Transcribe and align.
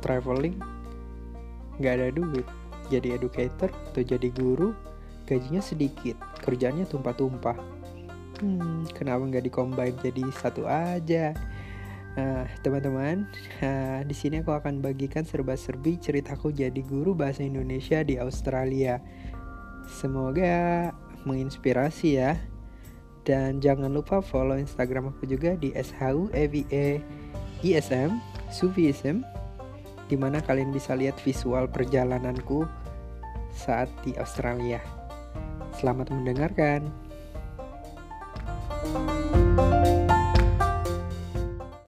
traveling 0.00 0.58
nggak 1.80 1.94
ada 2.00 2.08
duit. 2.12 2.46
Jadi 2.86 3.18
educator 3.18 3.70
atau 3.90 4.02
jadi 4.02 4.28
guru 4.30 4.70
gajinya 5.26 5.58
sedikit 5.58 6.14
kerjanya 6.38 6.86
tumpah-tumpah. 6.86 7.58
Hmm. 8.38 8.86
Kenapa 8.94 9.26
nggak 9.26 9.44
dikombin 9.50 9.96
jadi 10.00 10.22
satu 10.30 10.68
aja? 10.68 11.34
Nah, 12.16 12.48
teman-teman, 12.64 13.28
uh, 13.60 14.00
di 14.08 14.16
sini 14.16 14.40
aku 14.40 14.56
akan 14.56 14.80
bagikan 14.80 15.28
serba-serbi 15.28 16.00
ceritaku 16.00 16.48
jadi 16.48 16.80
guru 16.80 17.12
bahasa 17.12 17.44
Indonesia 17.44 18.00
di 18.00 18.16
Australia. 18.16 19.04
Semoga 19.84 20.96
menginspirasi 21.28 22.08
ya. 22.16 22.40
Dan 23.26 23.60
jangan 23.60 23.92
lupa 23.92 24.24
follow 24.24 24.56
Instagram 24.56 25.12
aku 25.12 25.28
juga 25.28 25.58
di 25.60 25.74
SHUEVA 25.76 27.02
Suvism 28.48 29.26
di 30.06 30.14
mana 30.18 30.38
kalian 30.42 30.70
bisa 30.70 30.94
lihat 30.94 31.18
visual 31.22 31.66
perjalananku 31.70 32.66
saat 33.50 33.90
di 34.06 34.14
Australia. 34.18 34.78
Selamat 35.76 36.12
mendengarkan. 36.12 37.05